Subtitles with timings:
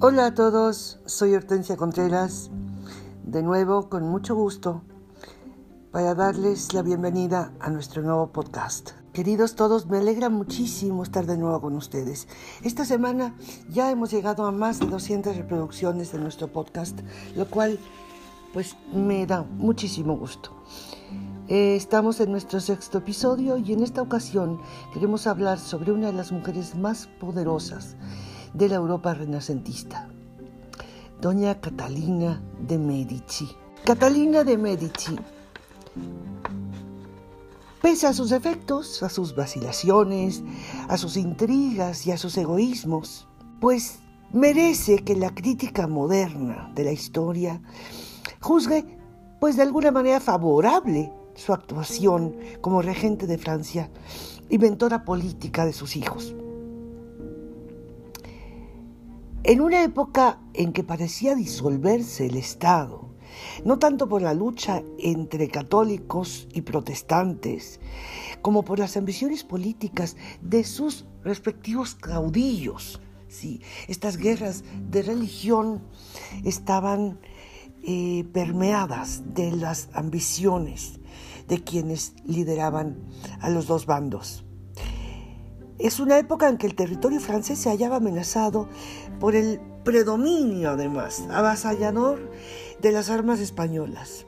[0.00, 2.50] Hola a todos, soy Hortensia Contreras,
[3.22, 4.82] de nuevo con mucho gusto
[5.92, 8.90] para darles la bienvenida a nuestro nuevo podcast.
[9.12, 12.26] Queridos todos, me alegra muchísimo estar de nuevo con ustedes.
[12.62, 13.36] Esta semana
[13.70, 16.98] ya hemos llegado a más de 200 reproducciones de nuestro podcast,
[17.36, 17.78] lo cual
[18.52, 20.50] pues me da muchísimo gusto.
[21.46, 24.60] Eh, estamos en nuestro sexto episodio y en esta ocasión
[24.92, 27.96] queremos hablar sobre una de las mujeres más poderosas
[28.54, 30.08] de la Europa renacentista,
[31.20, 33.48] doña Catalina de Medici.
[33.84, 35.16] Catalina de Medici,
[37.82, 40.42] pese a sus efectos, a sus vacilaciones,
[40.88, 43.26] a sus intrigas y a sus egoísmos,
[43.60, 43.98] pues
[44.32, 47.60] merece que la crítica moderna de la historia
[48.40, 48.86] juzgue,
[49.40, 53.90] pues de alguna manera favorable, su actuación como regente de Francia
[54.48, 56.36] y mentora política de sus hijos.
[59.46, 63.10] En una época en que parecía disolverse el Estado,
[63.62, 67.78] no tanto por la lucha entre católicos y protestantes,
[68.40, 73.02] como por las ambiciones políticas de sus respectivos caudillos.
[73.28, 75.82] Sí, estas guerras de religión
[76.42, 77.20] estaban
[77.82, 81.00] eh, permeadas de las ambiciones
[81.48, 82.96] de quienes lideraban
[83.40, 84.46] a los dos bandos.
[85.78, 88.68] Es una época en que el territorio francés se hallaba amenazado
[89.18, 92.30] por el predominio, además, avasallador
[92.80, 94.26] de las armas españolas.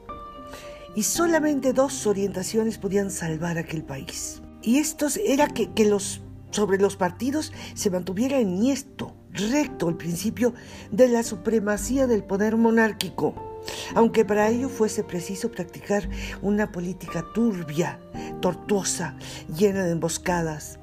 [0.95, 4.41] Y solamente dos orientaciones podían salvar aquel país.
[4.61, 10.53] Y estos era que, que los, sobre los partidos se mantuviera esto recto, el principio
[10.91, 13.61] de la supremacía del poder monárquico,
[13.95, 16.09] aunque para ello fuese preciso practicar
[16.41, 17.99] una política turbia,
[18.41, 19.15] tortuosa,
[19.55, 20.79] llena de emboscadas,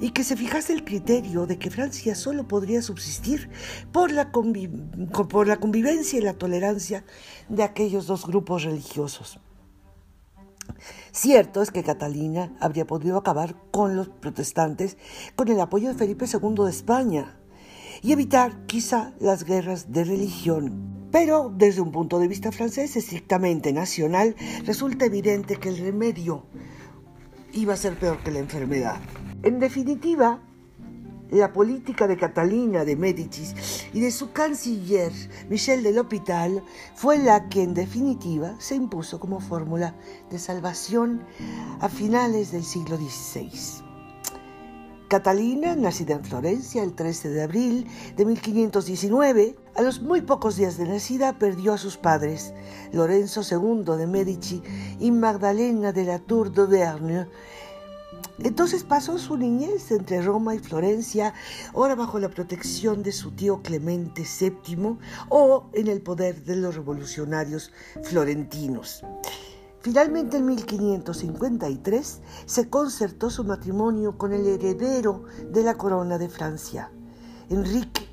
[0.00, 3.50] y que se fijase el criterio de que Francia solo podría subsistir
[3.92, 7.04] por la, por la convivencia y la tolerancia
[7.48, 9.38] de aquellos dos grupos religiosos.
[11.12, 14.96] Cierto es que Catalina habría podido acabar con los protestantes
[15.36, 17.38] con el apoyo de Felipe II de España
[18.02, 21.08] y evitar quizá las guerras de religión.
[21.12, 24.34] Pero desde un punto de vista francés estrictamente nacional,
[24.64, 26.46] resulta evidente que el remedio
[27.52, 28.96] iba a ser peor que la enfermedad.
[29.44, 30.40] En definitiva,
[31.30, 35.10] la política de Catalina de Médicis y de su canciller
[35.48, 36.62] Michel de l'Hôpital
[36.94, 39.96] fue la que en definitiva se impuso como fórmula
[40.30, 41.24] de salvación
[41.80, 43.82] a finales del siglo XVI.
[45.08, 47.86] Catalina, nacida en Florencia el 13 de abril
[48.16, 52.54] de 1519, a los muy pocos días de nacida perdió a sus padres,
[52.92, 54.62] Lorenzo II de Medici
[55.00, 57.26] y Magdalena de la Tour d'Auvergne,
[58.38, 61.34] entonces pasó su niñez entre Roma y Florencia,
[61.74, 66.74] ahora bajo la protección de su tío Clemente VII o en el poder de los
[66.74, 67.72] revolucionarios
[68.02, 69.04] florentinos.
[69.80, 76.92] Finalmente en 1553 se concertó su matrimonio con el heredero de la corona de Francia,
[77.50, 78.08] Enrique,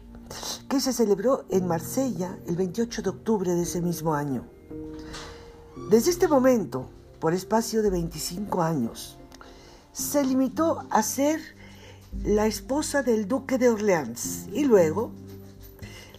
[0.68, 4.48] que se celebró en Marsella el 28 de octubre de ese mismo año.
[5.92, 9.19] Desde este momento, por espacio de 25 años,
[10.00, 11.42] se limitó a ser
[12.24, 15.12] la esposa del duque de Orleans y luego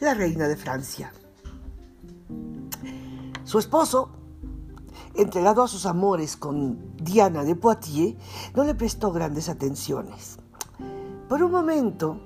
[0.01, 1.13] la reina de Francia.
[3.45, 4.11] Su esposo,
[5.15, 8.17] entregado a sus amores con Diana de Poitiers,
[8.55, 10.39] no le prestó grandes atenciones.
[11.29, 12.21] Por un momento,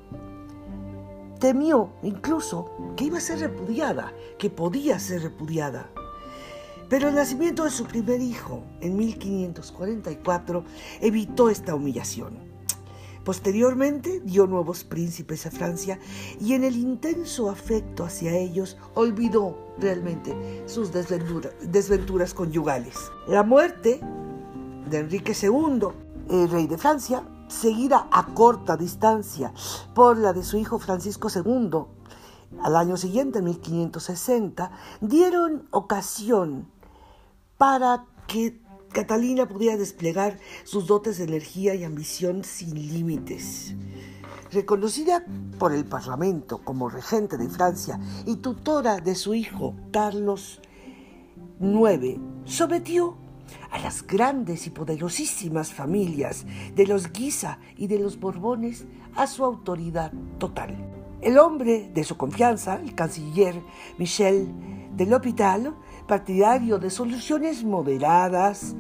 [1.39, 5.94] temió incluso que iba a ser repudiada, que podía ser repudiada.
[6.95, 10.65] Pero el nacimiento de su primer hijo en 1544
[11.01, 12.39] evitó esta humillación.
[13.25, 15.99] Posteriormente dio nuevos príncipes a Francia
[16.41, 22.95] y en el intenso afecto hacia ellos olvidó realmente sus desventuras conyugales.
[23.27, 23.99] La muerte
[24.89, 25.89] de Enrique II,
[26.31, 29.53] el rey de Francia, seguida a corta distancia
[29.97, 31.87] por la de su hijo Francisco II,
[32.63, 34.71] al año siguiente, en 1560,
[35.01, 36.69] dieron ocasión
[37.67, 38.61] para que
[38.93, 43.75] Catalina pudiera desplegar sus dotes de energía y ambición sin límites.
[44.53, 45.25] Reconocida
[45.59, 50.61] por el Parlamento como regente de Francia y tutora de su hijo Carlos
[51.59, 53.17] IX, sometió
[53.71, 56.45] a las grandes y poderosísimas familias
[56.75, 58.85] de los Guisa y de los Borbones
[59.17, 60.77] a su autoridad total.
[61.23, 63.59] El hombre de su confianza, el canciller
[63.97, 64.53] Michel
[64.95, 65.75] de l'Hôpital,
[66.07, 68.75] partidario de soluciones moderadas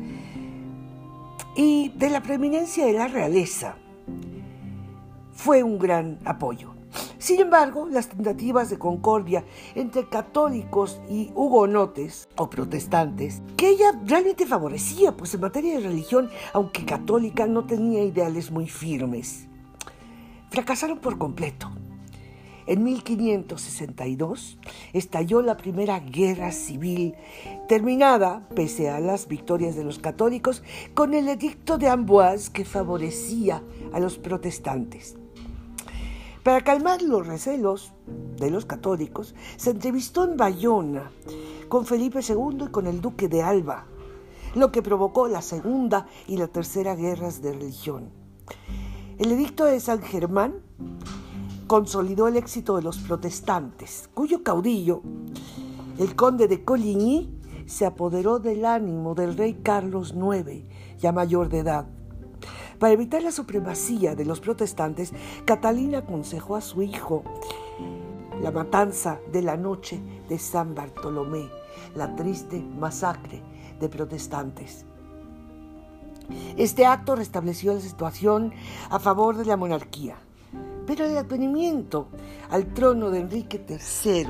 [1.56, 3.76] y de la preeminencia de la realeza.
[5.32, 6.75] Fue un gran apoyo.
[7.19, 9.44] Sin embargo, las tentativas de concordia
[9.75, 16.29] entre católicos y hugonotes o protestantes, que ella realmente favorecía, pues en materia de religión,
[16.53, 19.49] aunque católica, no tenía ideales muy firmes,
[20.50, 21.71] fracasaron por completo.
[22.66, 24.58] En 1562
[24.94, 27.14] estalló la primera guerra civil,
[27.69, 30.62] terminada, pese a las victorias de los católicos,
[30.94, 33.62] con el edicto de Amboise que favorecía
[33.93, 35.16] a los protestantes.
[36.43, 37.93] Para calmar los recelos
[38.38, 41.11] de los católicos, se entrevistó en Bayona
[41.69, 43.87] con Felipe II y con el duque de Alba,
[44.55, 48.11] lo que provocó la Segunda y la Tercera Guerras de Religión.
[49.19, 50.62] El edicto de San Germán
[51.66, 55.02] consolidó el éxito de los protestantes, cuyo caudillo,
[55.99, 60.64] el conde de Coligny, se apoderó del ánimo del rey Carlos IX,
[60.99, 61.87] ya mayor de edad.
[62.78, 65.12] Para evitar la supremacía de los protestantes,
[65.44, 67.22] Catalina aconsejó a su hijo
[68.43, 71.49] la matanza de la noche de San Bartolomé,
[71.94, 73.43] la triste masacre
[73.81, 74.84] de protestantes.
[76.56, 78.52] Este acto restableció la situación
[78.90, 80.16] a favor de la monarquía
[80.87, 82.09] pero el advenimiento
[82.51, 84.27] al trono de Enrique III,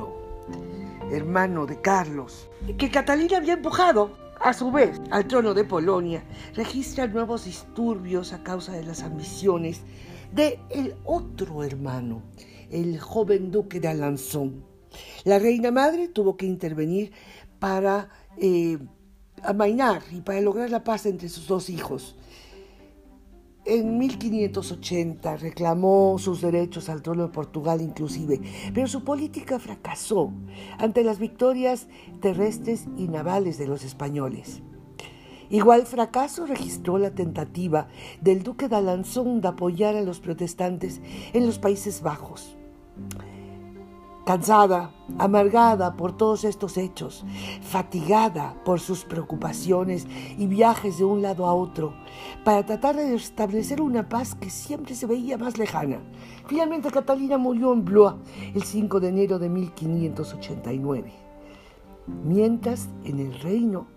[1.11, 2.49] hermano de Carlos,
[2.79, 4.11] que Catalina había empujado
[4.41, 6.25] a su vez al trono de Polonia,
[6.55, 9.83] registra nuevos disturbios a causa de las ambiciones
[10.33, 10.59] de
[11.05, 12.23] otro hermano,
[12.71, 14.65] el joven duque de Alençon.
[15.25, 17.13] La reina madre tuvo que intervenir
[17.59, 18.79] para eh,
[19.43, 22.17] amainar y para lograr la paz entre sus dos hijos.
[23.67, 28.39] En 1580 reclamó sus derechos al trono de Portugal inclusive,
[28.75, 30.33] pero su política fracasó
[30.79, 31.89] ante las victorias
[32.21, 34.61] terrestres y navales de los españoles.
[35.49, 37.89] Igual fracaso registró la tentativa
[38.21, 41.01] del duque de Alençon de apoyar a los protestantes
[41.33, 42.57] en los Países Bajos.
[44.25, 47.27] Cansada, amargada por todos estos hechos,
[47.61, 50.07] fatigada por sus preocupaciones
[50.39, 51.93] y viajes de un lado a otro,
[52.43, 55.99] para tratar de establecer una paz que siempre se veía más lejana.
[56.47, 58.15] Finalmente Catalina murió en Blois
[58.55, 61.13] el 5 de enero de 1589,
[62.25, 63.89] mientras en el reino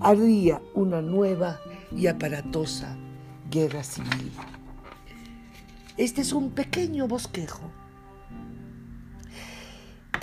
[0.00, 1.60] ardía una nueva
[1.94, 2.96] y aparatosa
[3.50, 4.32] guerra civil.
[5.98, 7.70] Este es un pequeño bosquejo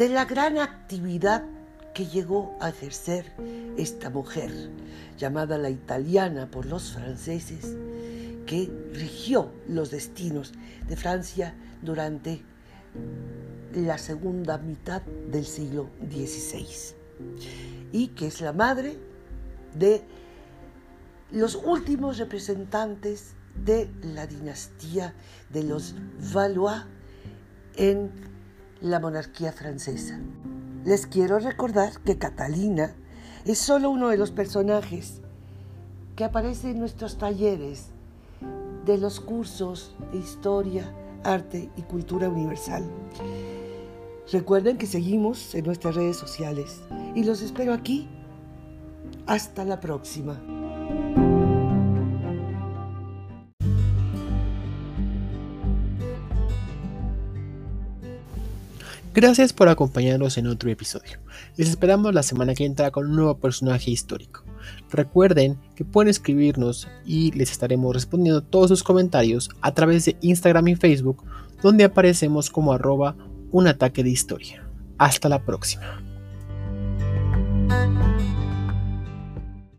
[0.01, 1.43] de la gran actividad
[1.93, 3.31] que llegó a ejercer
[3.77, 4.51] esta mujer,
[5.15, 7.77] llamada la italiana por los franceses,
[8.47, 10.53] que rigió los destinos
[10.87, 11.53] de Francia
[11.83, 12.41] durante
[13.75, 16.65] la segunda mitad del siglo XVI
[17.91, 18.97] y que es la madre
[19.75, 20.01] de
[21.29, 25.13] los últimos representantes de la dinastía
[25.51, 25.93] de los
[26.33, 26.85] Valois
[27.75, 28.30] en
[28.81, 30.19] la monarquía francesa.
[30.83, 32.95] Les quiero recordar que Catalina
[33.45, 35.21] es solo uno de los personajes
[36.15, 37.87] que aparece en nuestros talleres
[38.85, 40.91] de los cursos de historia,
[41.23, 42.83] arte y cultura universal.
[44.31, 46.81] Recuerden que seguimos en nuestras redes sociales
[47.15, 48.07] y los espero aquí.
[49.27, 50.41] Hasta la próxima.
[59.21, 61.19] Gracias por acompañarnos en otro episodio.
[61.55, 64.43] Les esperamos la semana que entra con un nuevo personaje histórico.
[64.89, 70.69] Recuerden que pueden escribirnos y les estaremos respondiendo todos sus comentarios a través de Instagram
[70.69, 71.23] y Facebook,
[71.61, 73.15] donde aparecemos como arroba
[73.51, 74.67] un ataque de historia.
[74.97, 76.01] Hasta la próxima.